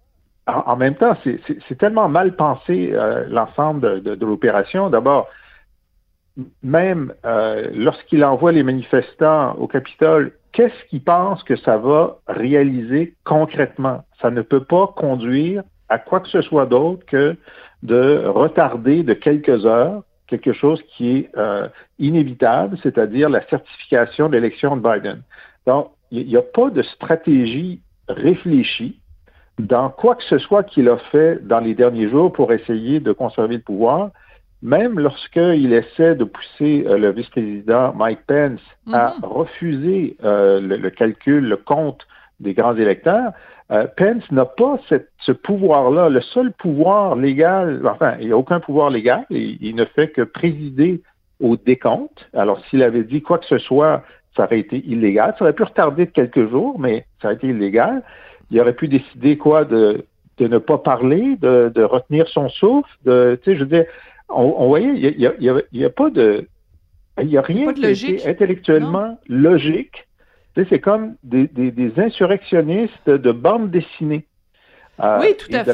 en, 0.46 0.76
même 0.76 0.94
temps, 0.94 1.16
c'est 1.24 1.78
tellement 1.78 2.08
mal 2.08 2.34
pensé 2.34 2.92
l'ensemble 3.28 4.02
de 4.02 4.26
l'opération. 4.26 4.90
D'abord, 4.90 5.28
même 6.62 7.12
euh, 7.24 7.68
lorsqu'il 7.74 8.24
envoie 8.24 8.52
les 8.52 8.62
manifestants 8.62 9.54
au 9.54 9.66
Capitole, 9.66 10.32
qu'est-ce 10.52 10.88
qu'il 10.88 11.02
pense 11.02 11.42
que 11.44 11.56
ça 11.56 11.76
va 11.78 12.18
réaliser 12.26 13.14
concrètement? 13.24 14.04
Ça 14.20 14.30
ne 14.30 14.42
peut 14.42 14.64
pas 14.64 14.88
conduire 14.96 15.62
à 15.88 15.98
quoi 15.98 16.20
que 16.20 16.28
ce 16.28 16.42
soit 16.42 16.66
d'autre 16.66 17.04
que 17.06 17.36
de 17.82 18.24
retarder 18.26 19.02
de 19.02 19.14
quelques 19.14 19.64
heures 19.66 20.02
quelque 20.30 20.52
chose 20.52 20.80
qui 20.96 21.10
est 21.10 21.30
euh, 21.36 21.68
inévitable, 21.98 22.78
c'est-à-dire 22.82 23.28
la 23.28 23.44
certification 23.48 24.28
de 24.28 24.34
l'élection 24.34 24.76
de 24.76 24.80
Biden. 24.80 25.22
Donc, 25.66 25.90
il 26.12 26.26
n'y 26.26 26.36
a 26.36 26.42
pas 26.42 26.70
de 26.70 26.82
stratégie 26.82 27.80
réfléchie 28.08 29.00
dans 29.58 29.90
quoi 29.90 30.14
que 30.14 30.24
ce 30.24 30.38
soit 30.38 30.62
qu'il 30.62 30.88
a 30.88 30.96
fait 31.12 31.44
dans 31.46 31.60
les 31.60 31.74
derniers 31.74 32.08
jours 32.08 32.32
pour 32.32 32.52
essayer 32.52 33.00
de 33.00 33.12
conserver 33.12 33.56
le 33.56 33.62
pouvoir 33.62 34.10
même 34.62 34.98
lorsqu'il 34.98 35.72
essaie 35.72 36.14
de 36.14 36.24
pousser 36.24 36.84
euh, 36.86 36.98
le 36.98 37.12
vice-président 37.12 37.94
Mike 37.94 38.20
Pence 38.26 38.60
à 38.92 39.14
mhm. 39.14 39.24
refuser 39.24 40.16
euh, 40.22 40.60
le, 40.60 40.90
calcul, 40.90 41.48
le 41.48 41.56
compte 41.56 42.06
des 42.40 42.54
grands 42.54 42.76
électeurs, 42.76 43.32
euh, 43.70 43.86
Pence 43.96 44.30
n'a 44.30 44.44
pas 44.44 44.78
ce 45.20 45.32
pouvoir-là. 45.32 46.08
Le 46.08 46.20
seul 46.20 46.52
pouvoir 46.52 47.14
légal, 47.16 47.80
enfin, 47.86 48.16
il 48.20 48.26
n'y 48.26 48.32
a 48.32 48.36
aucun 48.36 48.60
pouvoir 48.60 48.90
légal, 48.90 49.24
il, 49.30 49.74
ne 49.74 49.84
fait 49.84 50.08
que 50.08 50.22
présider 50.22 51.02
au 51.40 51.56
décompte. 51.56 52.28
Alors, 52.34 52.60
s'il 52.66 52.82
avait 52.82 53.04
dit 53.04 53.22
quoi 53.22 53.38
que 53.38 53.46
ce 53.46 53.58
soit, 53.58 54.02
ça 54.36 54.44
aurait 54.44 54.58
été 54.58 54.78
illégal. 54.86 55.34
Ça 55.38 55.44
aurait 55.44 55.54
pu 55.54 55.62
retarder 55.62 56.06
de 56.06 56.10
quelques 56.10 56.50
jours, 56.50 56.78
mais 56.78 57.06
ça 57.22 57.28
aurait 57.28 57.36
été 57.36 57.48
illégal. 57.48 58.02
Il 58.50 58.60
aurait 58.60 58.74
pu 58.74 58.88
décider 58.88 59.38
quoi 59.38 59.64
de, 59.64 60.04
de 60.38 60.48
ne 60.48 60.58
pas 60.58 60.78
parler, 60.78 61.36
de, 61.36 61.70
de 61.72 61.82
retenir 61.82 62.26
son 62.28 62.48
souffle, 62.48 62.90
de, 63.04 63.38
tu 63.42 63.52
sais, 63.52 63.56
je 63.56 63.60
veux 63.60 63.70
dire, 63.70 63.84
on, 64.30 64.68
voyait, 64.68 64.94
il 64.94 65.68
n'y 65.72 65.84
a, 65.84 65.90
pas 65.90 66.10
de. 66.10 66.46
Il 67.20 67.28
n'y 67.28 67.36
a 67.36 67.42
rien 67.42 67.72
qui 67.72 68.18
intellectuellement 68.26 69.18
logique. 69.28 70.06
c'est 70.56 70.80
comme 70.80 71.16
des, 71.22 71.92
insurrectionnistes 71.96 73.10
de 73.10 73.32
bande 73.32 73.70
dessinée. 73.70 74.26
Euh, 75.00 75.18
oui, 75.20 75.36
tout 75.36 75.54
à 75.54 75.64
fait. 75.64 75.72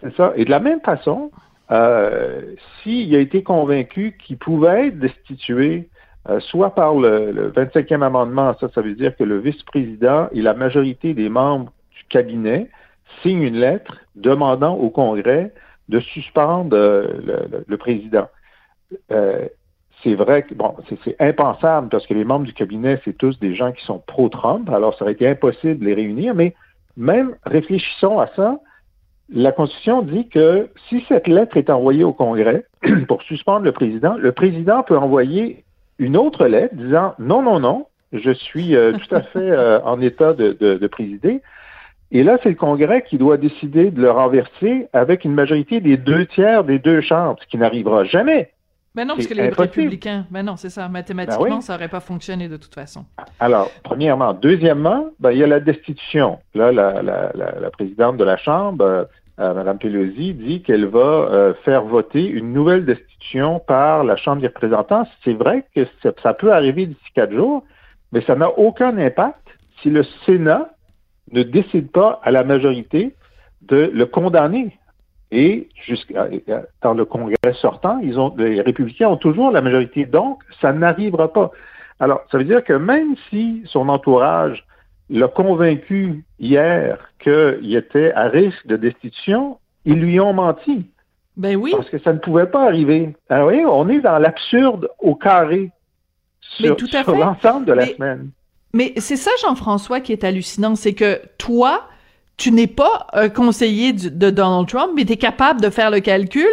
c'est 0.00 0.16
ça. 0.16 0.32
Et 0.36 0.44
de 0.44 0.50
la 0.50 0.60
même 0.60 0.80
façon, 0.80 1.30
euh, 1.70 2.54
s'il 2.82 3.14
a 3.14 3.20
été 3.20 3.42
convaincu 3.42 4.16
qu'il 4.18 4.36
pouvait 4.36 4.88
être 4.88 4.98
destitué, 4.98 5.88
euh, 6.28 6.40
soit 6.40 6.74
par 6.74 6.94
le, 6.94 7.30
le, 7.30 7.50
25e 7.50 8.02
amendement, 8.02 8.56
ça, 8.58 8.68
ça 8.74 8.80
veut 8.80 8.94
dire 8.94 9.16
que 9.16 9.22
le 9.22 9.38
vice-président 9.38 10.28
et 10.32 10.42
la 10.42 10.54
majorité 10.54 11.14
des 11.14 11.28
membres 11.28 11.72
du 11.92 12.04
cabinet 12.08 12.68
signent 13.22 13.42
une 13.42 13.58
lettre 13.58 13.98
demandant 14.16 14.74
au 14.74 14.90
Congrès 14.90 15.52
de 15.88 16.00
suspendre 16.00 16.76
euh, 16.76 17.62
le, 17.66 17.76
président. 17.76 18.28
Euh, 19.10 19.46
c'est 20.02 20.14
vrai 20.14 20.42
que 20.42 20.54
bon, 20.54 20.74
c'est 21.04 21.16
impensable 21.20 21.88
parce 21.88 22.06
que 22.06 22.14
les 22.14 22.24
membres 22.24 22.44
du 22.44 22.52
cabinet, 22.52 23.00
c'est 23.04 23.16
tous 23.16 23.38
des 23.38 23.54
gens 23.54 23.72
qui 23.72 23.84
sont 23.84 24.02
pro-Trump, 24.06 24.68
alors 24.70 24.96
ça 24.96 25.04
aurait 25.04 25.12
été 25.12 25.28
impossible 25.28 25.78
de 25.78 25.84
les 25.84 25.94
réunir, 25.94 26.34
mais 26.34 26.54
même 26.96 27.34
réfléchissons 27.44 28.18
à 28.18 28.28
ça. 28.36 28.58
la 29.28 29.52
Constitution 29.52 30.02
dit 30.02 30.28
que 30.28 30.70
si 30.88 31.04
cette 31.08 31.28
lettre 31.28 31.56
est 31.56 31.70
envoyée 31.70 32.04
au 32.04 32.12
Congrès 32.12 32.64
pour 33.08 33.22
suspendre 33.22 33.64
le 33.64 33.72
président, 33.72 34.16
le 34.16 34.32
président 34.32 34.82
peut 34.82 34.96
envoyer 34.96 35.64
une 35.98 36.16
autre 36.16 36.46
lettre 36.46 36.74
disant 36.74 37.14
non, 37.18 37.42
non, 37.42 37.58
non, 37.58 37.86
je 38.12 38.30
suis 38.30 38.76
euh, 38.76 38.92
tout 38.92 39.14
à 39.14 39.22
fait 39.22 39.50
euh, 39.50 39.80
en 39.82 40.00
état 40.00 40.32
de, 40.32 40.52
de, 40.52 40.86
présider. 40.86 41.42
Et 42.12 42.22
là, 42.22 42.38
c'est 42.42 42.50
le 42.50 42.54
Congrès 42.54 43.02
qui 43.02 43.18
doit 43.18 43.36
décider 43.36 43.90
de 43.90 44.00
le 44.00 44.10
renverser 44.10 44.88
avec 44.92 45.24
une 45.24 45.34
majorité 45.34 45.80
des 45.80 45.96
deux 45.96 46.26
tiers 46.26 46.64
des 46.64 46.78
deux 46.78 47.00
chambres, 47.00 47.38
ce 47.42 47.46
qui 47.48 47.58
n'arrivera 47.58 48.04
jamais. 48.04 48.50
Mais 48.94 49.02
ben 49.02 49.08
non, 49.08 49.14
parce 49.16 49.26
que 49.26 49.34
les 49.34 49.50
républicains, 49.50 50.24
mais 50.30 50.40
ben 50.40 50.46
non, 50.46 50.56
c'est 50.56 50.70
ça, 50.70 50.88
mathématiquement, 50.88 51.56
ben 51.56 51.60
ça 51.60 51.74
n'aurait 51.74 51.88
pas 51.88 52.00
fonctionné 52.00 52.48
de 52.48 52.56
toute 52.56 52.74
façon. 52.74 53.04
Alors, 53.40 53.70
premièrement. 53.82 54.32
Deuxièmement, 54.32 55.10
ben, 55.20 55.32
il 55.32 55.38
y 55.38 55.44
a 55.44 55.46
la 55.46 55.60
destitution. 55.60 56.38
Là, 56.54 56.72
la, 56.72 57.02
la, 57.02 57.30
la, 57.34 57.70
présidente 57.70 58.16
de 58.16 58.24
la 58.24 58.38
Chambre, 58.38 58.82
euh, 58.82 59.04
euh 59.38 59.52
Mme 59.52 59.78
Pelosi, 59.78 60.32
dit 60.32 60.62
qu'elle 60.62 60.86
va 60.86 60.98
euh, 60.98 61.52
faire 61.62 61.84
voter 61.84 62.26
une 62.26 62.54
nouvelle 62.54 62.86
destitution 62.86 63.60
par 63.60 64.02
la 64.02 64.16
Chambre 64.16 64.40
des 64.40 64.48
représentants. 64.48 65.06
C'est 65.24 65.34
vrai 65.34 65.66
que 65.74 65.86
ça 66.22 66.32
peut 66.32 66.54
arriver 66.54 66.86
d'ici 66.86 67.10
quatre 67.14 67.34
jours, 67.34 67.64
mais 68.12 68.22
ça 68.22 68.34
n'a 68.34 68.48
aucun 68.58 68.96
impact 68.96 69.46
si 69.82 69.90
le 69.90 70.04
Sénat 70.24 70.70
ne 71.32 71.42
décide 71.42 71.90
pas 71.90 72.20
à 72.22 72.30
la 72.30 72.44
majorité 72.44 73.14
de 73.62 73.90
le 73.92 74.06
condamner 74.06 74.78
et 75.30 75.68
jusqu'à 75.84 76.28
dans 76.82 76.94
le 76.94 77.04
Congrès 77.04 77.36
sortant, 77.60 77.98
ils 77.98 78.18
ont, 78.18 78.34
les 78.36 78.60
républicains 78.60 79.08
ont 79.08 79.16
toujours 79.16 79.50
la 79.50 79.60
majorité, 79.60 80.06
donc 80.06 80.42
ça 80.60 80.72
n'arrivera 80.72 81.32
pas. 81.32 81.50
Alors, 81.98 82.22
ça 82.30 82.38
veut 82.38 82.44
dire 82.44 82.62
que 82.62 82.74
même 82.74 83.16
si 83.28 83.62
son 83.66 83.88
entourage 83.88 84.64
l'a 85.10 85.28
convaincu 85.28 86.24
hier 86.38 86.98
qu'il 87.18 87.74
était 87.74 88.12
à 88.12 88.28
risque 88.28 88.66
de 88.66 88.76
destitution, 88.76 89.58
ils 89.84 89.98
lui 89.98 90.20
ont 90.20 90.32
menti. 90.32 90.86
Ben 91.36 91.56
oui. 91.56 91.72
Parce 91.72 91.90
que 91.90 91.98
ça 91.98 92.12
ne 92.12 92.18
pouvait 92.18 92.46
pas 92.46 92.64
arriver. 92.64 93.14
Alors, 93.28 93.48
oui, 93.48 93.62
on 93.66 93.88
est 93.88 94.00
dans 94.00 94.18
l'absurde 94.18 94.88
au 94.98 95.14
carré 95.14 95.70
sur, 96.40 96.76
l'ensemble 97.08 97.66
de 97.66 97.72
la 97.72 97.86
semaine. 97.86 98.30
Mais 98.76 98.92
c'est 98.98 99.16
ça, 99.16 99.30
Jean-François, 99.40 100.00
qui 100.00 100.12
est 100.12 100.22
hallucinant, 100.22 100.76
c'est 100.76 100.92
que 100.92 101.22
toi, 101.38 101.88
tu 102.36 102.52
n'es 102.52 102.66
pas 102.66 103.06
un 103.14 103.30
conseiller 103.30 103.94
de 103.94 104.28
Donald 104.28 104.68
Trump, 104.68 104.92
mais 104.94 105.06
tu 105.06 105.14
es 105.14 105.16
capable 105.16 105.62
de 105.62 105.70
faire 105.70 105.90
le 105.90 106.00
calcul 106.00 106.46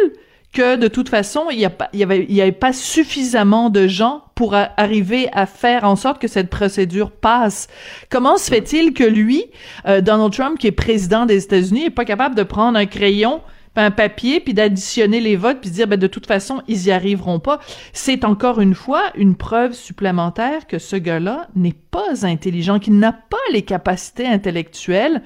que 0.54 0.76
de 0.76 0.88
toute 0.88 1.10
façon, 1.10 1.48
il 1.50 1.68
n'y 1.92 2.40
avait 2.40 2.52
pas 2.52 2.72
suffisamment 2.72 3.68
de 3.68 3.86
gens 3.88 4.22
pour 4.34 4.54
arriver 4.54 5.28
à 5.34 5.44
faire 5.44 5.84
en 5.84 5.96
sorte 5.96 6.18
que 6.18 6.28
cette 6.28 6.48
procédure 6.48 7.10
passe. 7.10 7.68
Comment 8.08 8.38
se 8.38 8.48
fait-il 8.48 8.94
que 8.94 9.04
lui, 9.04 9.44
euh, 9.86 10.00
Donald 10.00 10.32
Trump, 10.32 10.58
qui 10.58 10.68
est 10.68 10.72
président 10.72 11.26
des 11.26 11.44
États-Unis, 11.44 11.82
n'est 11.82 11.90
pas 11.90 12.06
capable 12.06 12.36
de 12.36 12.42
prendre 12.42 12.78
un 12.78 12.86
crayon 12.86 13.42
un 13.76 13.90
papier, 13.90 14.40
puis 14.40 14.54
d'additionner 14.54 15.20
les 15.20 15.36
votes, 15.36 15.60
puis 15.60 15.70
dire, 15.70 15.86
ben, 15.86 15.98
de 15.98 16.06
toute 16.06 16.26
façon, 16.26 16.62
ils 16.68 16.86
y 16.86 16.90
arriveront 16.90 17.40
pas. 17.40 17.60
C'est 17.92 18.24
encore 18.24 18.60
une 18.60 18.74
fois 18.74 19.10
une 19.14 19.36
preuve 19.36 19.72
supplémentaire 19.72 20.66
que 20.66 20.78
ce 20.78 20.96
gars-là 20.96 21.48
n'est 21.54 21.74
pas 21.90 22.24
intelligent, 22.26 22.78
qu'il 22.78 22.98
n'a 22.98 23.12
pas 23.12 23.36
les 23.52 23.62
capacités 23.62 24.26
intellectuelles 24.26 25.22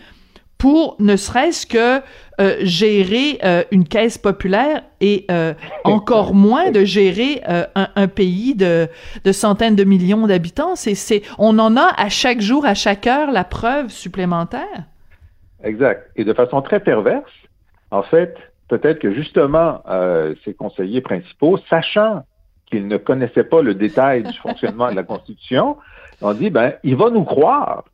pour 0.58 0.96
ne 0.98 1.14
serait-ce 1.16 1.66
que 1.66 2.02
euh, 2.40 2.56
gérer 2.62 3.38
euh, 3.44 3.62
une 3.70 3.86
caisse 3.86 4.18
populaire 4.18 4.82
et 5.00 5.24
euh, 5.30 5.54
encore 5.84 6.34
moins 6.34 6.72
de 6.72 6.84
gérer 6.84 7.42
un, 7.46 8.08
pays 8.08 8.56
de, 8.56 8.88
de, 9.24 9.32
centaines 9.32 9.76
de 9.76 9.84
millions 9.84 10.26
d'habitants. 10.26 10.74
C'est, 10.74 10.96
c'est, 10.96 11.22
on 11.38 11.58
en 11.60 11.76
a 11.76 11.94
à 11.96 12.08
chaque 12.08 12.40
jour, 12.40 12.66
à 12.66 12.74
chaque 12.74 13.06
heure, 13.06 13.30
la 13.30 13.44
preuve 13.44 13.90
supplémentaire. 13.90 14.84
Exact. 15.62 16.10
Et 16.16 16.24
de 16.24 16.32
façon 16.32 16.60
très 16.60 16.80
perverse, 16.80 17.30
en 17.90 18.02
fait, 18.02 18.36
peut-être 18.68 18.98
que 18.98 19.12
justement, 19.12 19.82
ces 20.44 20.54
conseillers 20.54 21.00
principaux, 21.00 21.58
sachant 21.70 22.24
qu'ils 22.66 22.86
ne 22.86 22.96
connaissaient 22.96 23.44
pas 23.44 23.62
le 23.62 23.74
détail 23.74 24.22
du 24.22 24.32
fonctionnement 24.38 24.90
de 24.90 24.96
la 24.96 25.02
Constitution, 25.02 25.76
ont 26.22 26.34
dit, 26.34 26.50
ben, 26.50 26.74
il 26.82 26.96
va 26.96 27.10
nous 27.10 27.24
croire 27.24 27.84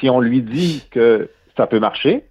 si 0.00 0.10
on 0.10 0.20
lui 0.20 0.42
dit 0.42 0.84
que 0.90 1.30
ça 1.56 1.66
peut 1.66 1.78
marcher. 1.78 2.24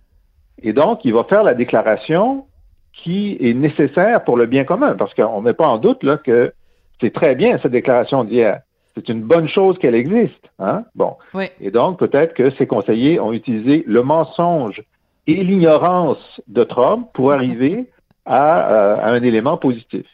Et 0.61 0.73
donc, 0.73 1.05
il 1.05 1.13
va 1.13 1.23
faire 1.23 1.43
la 1.43 1.53
déclaration 1.53 2.45
qui 2.91 3.37
est 3.39 3.53
nécessaire 3.53 4.23
pour 4.23 4.37
le 4.37 4.45
bien 4.45 4.65
commun, 4.65 4.95
parce 4.95 5.13
qu'on 5.13 5.41
met 5.41 5.53
pas 5.53 5.67
en 5.67 5.77
doute 5.77 6.03
là, 6.03 6.17
que 6.17 6.53
c'est 7.01 7.13
très 7.13 7.35
bien 7.35 7.57
cette 7.61 7.71
déclaration 7.71 8.23
d'hier. 8.23 8.61
C'est 8.95 9.09
une 9.09 9.23
bonne 9.23 9.47
chose 9.47 9.79
qu'elle 9.79 9.95
existe. 9.95 10.49
Hein? 10.59 10.83
Bon. 10.93 11.15
Et 11.59 11.71
donc, 11.71 11.97
peut-être 11.97 12.35
que 12.35 12.51
ces 12.51 12.67
conseillers 12.67 13.19
ont 13.19 13.33
utilisé 13.33 13.83
le 13.87 14.03
mensonge 14.03 14.83
et 15.27 15.43
l'ignorance 15.43 16.41
de 16.47 16.63
Trump 16.63 17.09
pour 17.13 17.31
arriver 17.31 17.89
à 18.25 18.71
euh, 18.71 19.15
un 19.15 19.23
élément 19.23 19.57
positif. 19.57 20.05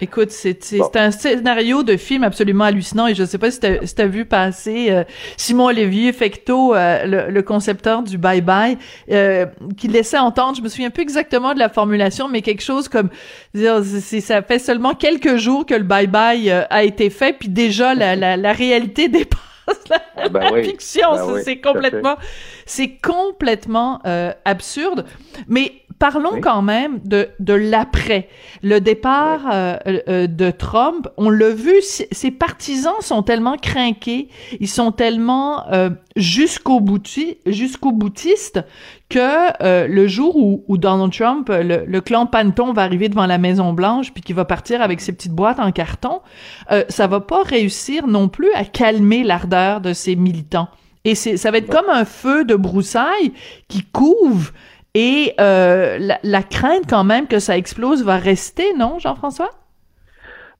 Écoute, 0.00 0.30
c'est 0.30 0.96
un 0.96 1.10
scénario 1.10 1.82
de 1.82 1.96
film 1.96 2.22
absolument 2.22 2.64
hallucinant 2.64 3.06
et 3.06 3.14
je 3.14 3.24
sais 3.24 3.38
pas 3.38 3.50
si 3.50 3.60
tu 3.60 3.66
as, 3.66 4.06
vu 4.06 4.26
passer 4.26 4.90
euh, 4.90 5.04
Simon 5.38 5.66
Olivier 5.66 6.12
Fecto, 6.12 6.74
euh, 6.74 7.30
le, 7.30 7.42
concepteur 7.42 8.02
du 8.02 8.18
Bye 8.18 8.42
Bye, 8.42 8.76
euh, 9.10 9.46
qui 9.78 9.88
laissait 9.88 10.18
entendre, 10.18 10.58
je 10.58 10.62
me 10.62 10.68
souviens 10.68 10.90
plus 10.90 11.02
exactement 11.02 11.54
de 11.54 11.58
la 11.58 11.70
formulation, 11.70 12.28
mais 12.28 12.42
quelque 12.42 12.62
chose 12.62 12.88
comme, 12.88 13.08
ça 13.54 14.42
fait 14.42 14.58
seulement 14.58 14.94
quelques 14.94 15.36
jours 15.36 15.64
que 15.64 15.74
le 15.74 15.84
Bye 15.84 16.08
Bye 16.08 16.50
a 16.50 16.84
été 16.84 17.08
fait, 17.08 17.32
puis 17.32 17.48
déjà 17.48 17.94
la, 17.94 18.16
la, 18.16 18.36
la 18.36 18.52
réalité 18.52 19.08
dépasse 19.08 19.55
la, 19.90 20.02
ah, 20.16 20.28
ben 20.28 20.62
fiction. 20.62 21.12
Ben 21.12 21.42
c'est 21.42 21.60
complètement, 21.60 22.16
c'est 22.64 22.96
complètement 22.98 24.00
absurde. 24.44 25.06
Mais 25.48 25.85
parlons 25.98 26.40
quand 26.40 26.62
même 26.62 27.00
de, 27.04 27.28
de 27.38 27.54
l'après. 27.54 28.28
Le 28.62 28.80
départ 28.80 29.42
euh, 29.52 29.76
euh, 30.08 30.26
de 30.26 30.50
Trump, 30.50 31.08
on 31.16 31.30
l'a 31.30 31.50
vu, 31.50 31.74
ses 31.80 32.30
partisans 32.30 32.94
sont 33.00 33.22
tellement 33.22 33.56
craqués, 33.56 34.28
ils 34.60 34.68
sont 34.68 34.92
tellement 34.92 35.66
euh, 35.72 35.90
jusqu'au 36.16 36.80
bouti, 36.80 37.38
jusqu'au 37.46 37.92
boutiste 37.92 38.60
que 39.08 39.86
le 39.86 40.06
jour 40.08 40.36
où, 40.36 40.64
où, 40.66 40.78
Donald 40.78 41.12
Trump, 41.12 41.48
le, 41.48 41.84
le, 41.86 42.00
clan 42.00 42.26
Panton 42.26 42.72
va 42.72 42.82
arriver 42.82 43.08
devant 43.08 43.26
la 43.26 43.38
Maison 43.38 43.72
Blanche 43.72 44.12
puis 44.12 44.22
qu'il 44.22 44.34
va 44.34 44.44
partir 44.44 44.82
avec 44.82 45.00
ses 45.00 45.12
petites 45.12 45.32
boîtes 45.32 45.60
en 45.60 45.70
carton, 45.70 46.22
ça 46.88 47.06
va 47.06 47.20
pas 47.20 47.42
réussir 47.44 48.08
non 48.08 48.28
plus 48.28 48.52
à 48.54 48.64
calmer 48.64 49.22
l'ardeur 49.22 49.80
de 49.80 49.92
ses 49.92 50.16
militants. 50.16 50.68
Et 51.06 51.14
c'est, 51.14 51.36
ça 51.36 51.52
va 51.52 51.58
être 51.58 51.70
comme 51.70 51.88
un 51.88 52.04
feu 52.04 52.44
de 52.44 52.56
broussailles 52.56 53.32
qui 53.68 53.84
couvre 53.84 54.50
et 54.98 55.34
euh, 55.38 55.98
la, 56.22 56.42
crainte 56.42 56.84
quand 56.88 57.04
même 57.04 57.26
que 57.26 57.38
ça 57.38 57.58
explose 57.58 58.02
va 58.02 58.16
rester, 58.16 58.72
non, 58.78 58.98
Jean-François? 58.98 59.50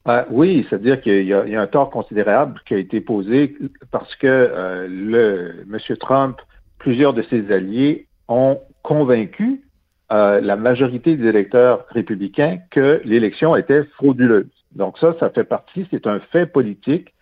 Euh, 0.09 0.25
oui, 0.31 0.67
c'est-à-dire 0.69 1.01
qu'il 1.01 1.25
y, 1.27 1.33
a 1.33 1.61
un 1.61 1.67
tort 1.67 1.89
considérable 1.89 2.61
qui 2.67 2.75
a 2.75 2.77
été 2.77 3.01
posé 3.01 3.57
parce 3.91 4.15
que 4.17 4.27
euh, 4.27 4.87
le 4.89 5.65
M. 5.73 5.97
Trump, 5.97 6.37
plusieurs 6.79 7.15
de 7.15 7.23
ses 7.23 7.51
alliés 7.51 8.09
ont 8.29 8.61
convaincu 8.83 9.63
la 10.11 10.55
majorité 10.55 11.17
des 11.17 11.27
électeurs 11.27 11.87
républicains 11.89 12.59
que 12.71 13.01
l'élection 13.05 13.57
était 13.57 13.85
frauduleuse. 13.97 14.47
Donc 14.73 14.99
ça, 14.99 15.17
ça 15.19 15.31
fait 15.31 15.45
partie, 15.45 15.89
c'est 15.91 16.07
un 16.07 16.21
fait 16.31 16.47
politique 16.47 17.13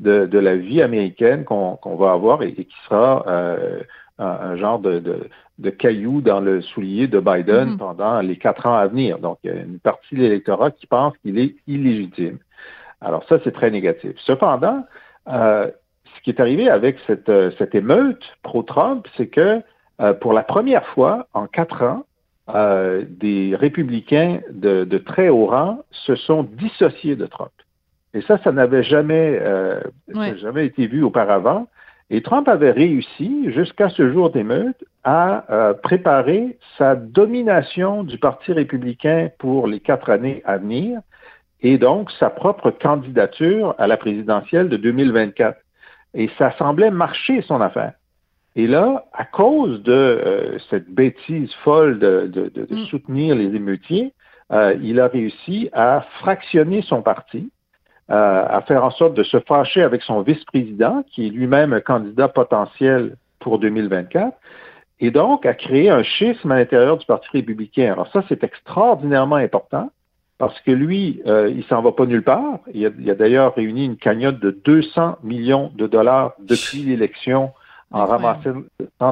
de, 0.00 0.26
la 0.38 0.56
vie 0.56 0.82
américaine 0.82 1.44
qu'on 1.44 1.96
va 1.96 2.12
avoir 2.12 2.42
et, 2.42 2.52
qui 2.54 2.74
sera 2.88 3.24
un, 4.18 4.56
genre 4.56 4.80
de, 4.80 4.98
de 4.98 5.28
cailloux 5.70 6.20
dans 6.20 6.40
le 6.40 6.60
soulier 6.60 7.06
de 7.06 7.20
Biden 7.20 7.70
mhm. 7.70 7.78
pendant 7.78 8.20
les 8.20 8.36
quatre 8.36 8.66
ans 8.66 8.76
à 8.76 8.86
venir. 8.86 9.18
Donc, 9.18 9.38
il 9.44 9.50
y 9.50 9.54
a 9.54 9.60
une 9.60 9.78
partie 9.78 10.14
de 10.14 10.20
l'électorat 10.20 10.70
qui 10.70 10.86
pense 10.86 11.16
qu'il 11.18 11.38
est 11.38 11.54
illégitime. 11.66 12.38
Alors 13.00 13.24
ça, 13.28 13.38
c'est 13.42 13.52
très 13.52 13.70
négatif. 13.70 14.12
Cependant, 14.24 14.84
euh, 15.28 15.70
ce 16.16 16.22
qui 16.22 16.30
est 16.30 16.40
arrivé 16.40 16.68
avec 16.68 16.98
cette, 17.06 17.28
euh, 17.28 17.50
cette 17.58 17.74
émeute 17.74 18.22
pro-Trump, 18.42 19.06
c'est 19.16 19.26
que 19.26 19.60
euh, 20.00 20.14
pour 20.14 20.32
la 20.32 20.42
première 20.42 20.86
fois 20.88 21.26
en 21.34 21.46
quatre 21.46 21.82
ans, 21.82 22.04
des 22.48 23.56
républicains 23.58 24.40
de, 24.50 24.84
de, 24.84 24.98
très 24.98 25.30
haut 25.30 25.46
rang 25.46 25.84
se 25.90 26.16
sont 26.16 26.42
dissociés 26.42 27.16
de 27.16 27.24
Trump. 27.24 27.52
Et 28.12 28.20
ça, 28.22 28.36
ça 28.44 28.52
n'avait 28.52 28.82
jamais, 28.82 29.40
jamais 30.36 30.66
été 30.66 30.86
vu 30.86 31.02
auparavant. 31.02 31.68
Et 32.10 32.22
Trump 32.22 32.48
avait 32.48 32.72
réussi, 32.72 33.50
jusqu'à 33.52 33.88
ce 33.88 34.10
jour 34.12 34.30
d'émeute, 34.30 34.84
à 35.04 35.44
euh, 35.50 35.74
préparer 35.74 36.58
sa 36.78 36.94
domination 36.94 38.04
du 38.04 38.18
Parti 38.18 38.52
républicain 38.52 39.30
pour 39.38 39.66
les 39.66 39.80
quatre 39.80 40.10
années 40.10 40.42
à 40.44 40.58
venir 40.58 41.00
et 41.62 41.78
donc 41.78 42.10
sa 42.12 42.28
propre 42.28 42.70
candidature 42.70 43.74
à 43.78 43.86
la 43.86 43.96
présidentielle 43.96 44.68
de 44.68 44.76
2024. 44.76 45.58
Et 46.14 46.28
ça 46.36 46.52
semblait 46.58 46.90
marcher 46.90 47.42
son 47.42 47.60
affaire. 47.60 47.92
Et 48.54 48.66
là, 48.66 49.06
à 49.14 49.24
cause 49.24 49.82
de 49.82 49.92
euh, 49.92 50.58
cette 50.68 50.90
bêtise 50.90 51.52
folle 51.64 51.98
de, 51.98 52.52
mm. 52.70 52.84
soutenir 52.86 53.34
les 53.34 53.54
émeutiers, 53.54 54.12
euh, 54.52 54.76
il 54.82 55.00
a 55.00 55.08
réussi 55.08 55.70
à 55.72 56.04
fractionner 56.20 56.82
son 56.82 57.00
parti 57.00 57.50
euh, 58.12 58.44
à 58.46 58.60
faire 58.62 58.84
en 58.84 58.90
sorte 58.90 59.14
de 59.14 59.22
se 59.22 59.40
fâcher 59.40 59.82
avec 59.82 60.02
son 60.02 60.20
vice-président, 60.20 61.02
qui 61.10 61.26
est 61.26 61.30
lui-même 61.30 61.72
un 61.72 61.80
candidat 61.80 62.28
potentiel 62.28 63.16
pour 63.40 63.58
2024. 63.58 64.36
et 65.00 65.10
donc 65.10 65.46
à 65.46 65.54
créer 65.54 65.90
un 65.90 66.02
schisme 66.02 66.52
à 66.52 66.56
l'intérieur 66.56 66.98
du 66.98 67.06
Parti 67.06 67.28
républicain. 67.32 67.92
Alors 67.92 68.08
ça, 68.12 68.22
c'est 68.28 68.44
extraordinairement 68.44 69.36
important 69.36 69.90
parce 70.38 70.60
que 70.60 70.72
lui, 70.72 71.22
euh, 71.26 71.50
il 71.54 71.64
s'en 71.64 71.82
va 71.82 71.92
pas 71.92 72.04
nulle 72.04 72.22
part. 72.22 72.58
Il 72.74 72.84
a, 72.86 73.14
d'ailleurs 73.14 73.54
réuni 73.54 73.84
une 73.86 73.96
cagnotte 73.96 74.40
de 74.40 74.50
200 74.50 75.18
millions 75.22 75.70
de 75.76 75.86
dollars 75.86 76.32
depuis 76.40 76.82
l'élection 76.82 77.52
en 77.92 78.06
ramassant 78.06 78.62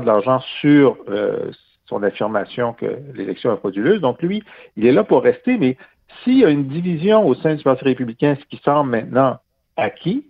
de 0.00 0.06
l'argent 0.06 0.40
sur 0.60 0.96
euh, 1.08 1.52
son 1.86 2.02
affirmation 2.02 2.72
que 2.72 2.98
l'élection 3.14 3.54
est 3.54 3.58
frauduleuse. 3.58 4.00
Donc 4.00 4.20
lui, 4.22 4.42
il 4.76 4.86
est 4.86 4.92
là 4.92 5.04
pour 5.04 5.22
rester, 5.22 5.56
mais 5.56 5.76
s'il 6.22 6.38
y 6.38 6.44
a 6.44 6.50
une 6.50 6.66
division 6.66 7.26
au 7.26 7.34
sein 7.34 7.54
du 7.54 7.62
Parti 7.62 7.84
républicain, 7.84 8.36
ce 8.40 8.44
qui 8.46 8.62
semble 8.64 8.90
maintenant 8.90 9.38
acquis, 9.76 10.26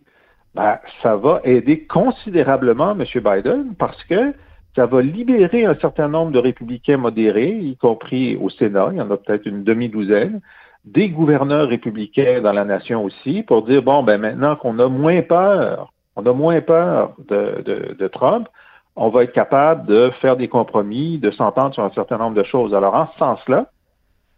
ben, 0.54 0.78
ça 1.02 1.16
va 1.16 1.40
aider 1.44 1.86
considérablement 1.86 2.92
M. 2.92 3.04
Biden 3.14 3.74
parce 3.78 4.02
que 4.04 4.34
ça 4.76 4.86
va 4.86 5.02
libérer 5.02 5.64
un 5.64 5.74
certain 5.76 6.08
nombre 6.08 6.32
de 6.32 6.38
républicains 6.38 6.96
modérés, 6.96 7.58
y 7.58 7.76
compris 7.76 8.36
au 8.36 8.50
Sénat, 8.50 8.90
il 8.92 8.98
y 8.98 9.00
en 9.00 9.10
a 9.10 9.16
peut-être 9.16 9.46
une 9.46 9.64
demi-douzaine, 9.64 10.40
des 10.84 11.10
gouverneurs 11.10 11.68
républicains 11.68 12.40
dans 12.40 12.52
la 12.52 12.64
nation 12.64 13.04
aussi, 13.04 13.42
pour 13.42 13.64
dire, 13.64 13.82
bon, 13.82 14.02
ben 14.02 14.20
maintenant 14.20 14.56
qu'on 14.56 14.78
a 14.78 14.88
moins 14.88 15.22
peur, 15.22 15.92
on 16.16 16.24
a 16.24 16.32
moins 16.32 16.60
peur 16.60 17.14
de, 17.28 17.62
de, 17.64 17.96
de, 17.98 18.08
Trump, 18.08 18.48
on 18.96 19.08
va 19.08 19.24
être 19.24 19.32
capable 19.32 19.86
de 19.86 20.10
faire 20.20 20.36
des 20.36 20.48
compromis, 20.48 21.18
de 21.18 21.30
s'entendre 21.30 21.74
sur 21.74 21.84
un 21.84 21.90
certain 21.90 22.18
nombre 22.18 22.36
de 22.36 22.44
choses. 22.44 22.74
Alors, 22.74 22.94
en 22.94 23.08
ce 23.12 23.18
sens-là, 23.18 23.66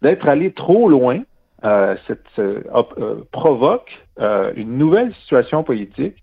d'être 0.03 0.29
allé 0.29 0.53
trop 0.53 0.89
loin, 0.89 1.21
euh, 1.64 1.95
euh, 2.38 3.25
provoque 3.31 4.04
euh, 4.21 4.52
une 4.57 4.78
nouvelle 4.78 5.14
situation 5.14 5.62
politique 5.62 6.16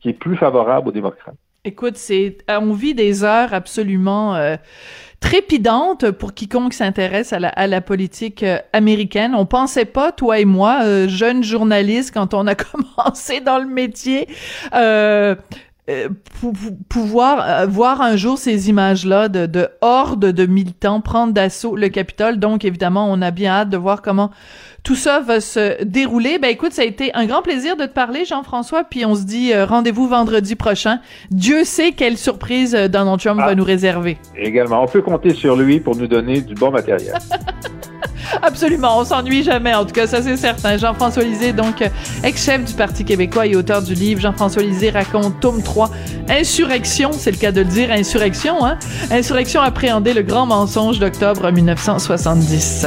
qui 0.00 0.08
est 0.08 0.14
plus 0.14 0.36
favorable 0.36 0.88
aux 0.88 0.92
démocrates. 0.92 1.34
Écoute, 1.64 1.96
c'est 1.96 2.38
on 2.48 2.72
vit 2.72 2.94
des 2.94 3.24
heures 3.24 3.52
absolument 3.52 4.56
trépidante 5.18 6.12
pour 6.12 6.32
quiconque 6.32 6.72
s'intéresse 6.72 7.32
à 7.32 7.66
la, 7.66 7.80
politique 7.80 8.44
américaine. 8.72 9.34
On 9.34 9.46
pensait 9.46 9.84
pas, 9.84 10.12
toi 10.12 10.38
et 10.38 10.44
moi, 10.44 11.08
jeunes 11.08 11.42
journalistes, 11.42 12.14
quand 12.14 12.34
on 12.34 12.46
a 12.46 12.54
commencé 12.54 13.40
dans 13.40 13.58
le 13.58 13.66
métier, 13.66 14.28
euh, 15.88 16.08
euh 16.44 16.50
pouvoir 16.88 17.66
voir 17.68 18.00
un 18.00 18.16
jour 18.16 18.38
ces 18.38 18.68
images-là 18.68 19.28
de, 19.28 19.46
de 19.46 19.68
hordes 19.80 20.26
de 20.26 20.46
militants 20.46 21.00
prendre 21.00 21.32
d'assaut 21.32 21.76
le 21.76 21.88
Capitole. 21.88 22.38
Donc, 22.38 22.64
évidemment, 22.64 23.10
on 23.10 23.22
a 23.22 23.30
bien 23.30 23.52
hâte 23.52 23.70
de 23.70 23.76
voir 23.76 24.02
comment 24.02 24.30
tout 24.86 24.94
ça 24.94 25.18
va 25.18 25.40
se 25.40 25.82
dérouler. 25.82 26.38
Ben 26.38 26.48
écoute, 26.48 26.72
ça 26.72 26.82
a 26.82 26.84
été 26.84 27.12
un 27.14 27.26
grand 27.26 27.42
plaisir 27.42 27.76
de 27.76 27.86
te 27.86 27.92
parler, 27.92 28.24
Jean-François, 28.24 28.84
puis 28.84 29.04
on 29.04 29.16
se 29.16 29.24
dit 29.24 29.52
euh, 29.52 29.66
rendez-vous 29.66 30.06
vendredi 30.06 30.54
prochain. 30.54 31.00
Dieu 31.32 31.64
sait 31.64 31.90
quelle 31.90 32.16
surprise 32.16 32.72
euh, 32.76 32.86
Donald 32.86 33.18
Trump 33.18 33.38
va 33.40 33.46
ah. 33.48 33.54
nous 33.56 33.64
réserver. 33.64 34.16
Également, 34.36 34.84
on 34.84 34.86
peut 34.86 35.02
compter 35.02 35.34
sur 35.34 35.56
lui 35.56 35.80
pour 35.80 35.96
nous 35.96 36.06
donner 36.06 36.40
du 36.40 36.54
bon 36.54 36.70
matériel. 36.70 37.14
Absolument, 38.42 38.98
on 38.98 39.04
s'ennuie 39.04 39.42
jamais, 39.42 39.74
en 39.74 39.84
tout 39.84 39.92
cas, 39.92 40.06
ça 40.06 40.22
c'est 40.22 40.36
certain. 40.36 40.76
Jean-François 40.76 41.22
Lisée, 41.22 41.52
donc 41.52 41.82
ex-chef 42.22 42.64
du 42.64 42.74
Parti 42.74 43.04
québécois 43.04 43.46
et 43.46 43.56
auteur 43.56 43.82
du 43.82 43.94
livre 43.94 44.20
Jean-François 44.20 44.62
Lisée 44.62 44.90
raconte 44.90 45.40
tome 45.40 45.62
3, 45.62 45.90
Insurrection, 46.28 47.10
c'est 47.12 47.30
le 47.30 47.38
cas 47.38 47.52
de 47.52 47.60
le 47.60 47.66
dire, 47.66 47.90
Insurrection, 47.90 48.64
hein? 48.64 48.78
Insurrection 49.10 49.60
appréhender 49.60 50.12
le 50.14 50.22
grand 50.22 50.46
mensonge 50.46 50.98
d'octobre 50.98 51.50
1970. 51.50 52.86